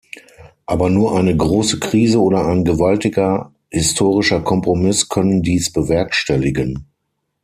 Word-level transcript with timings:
Aber 0.65 0.89
nur 0.89 1.15
eine 1.15 1.37
große 1.37 1.79
Krise 1.79 2.19
oder 2.23 2.47
ein 2.47 2.65
gewaltiger 2.65 3.53
historischer 3.69 4.41
Kompromiss 4.41 5.07
können 5.09 5.43
dies 5.43 5.71
bewerkstelligen. 5.71 6.87